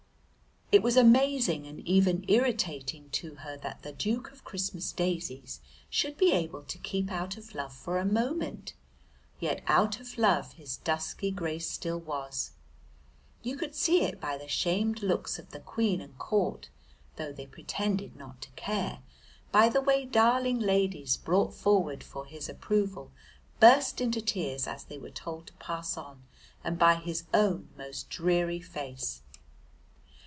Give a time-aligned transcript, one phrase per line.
[0.73, 6.15] It was amazing and even irritating to her that the Duke of Christmas Daisies should
[6.17, 8.73] be able to keep out of love for a moment:
[9.41, 12.51] yet out of love his dusky grace still was:
[13.43, 16.69] you could see it by the shamed looks of the Queen and court
[17.17, 18.99] (though they pretended not to care),
[19.51, 23.11] by the way darling ladies brought forward for his approval
[23.59, 26.23] burst into tears as they were told to pass on,
[26.63, 29.21] and by his own most dreary face.